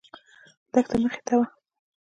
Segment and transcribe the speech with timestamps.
[0.73, 1.45] دښته مخې ته وه.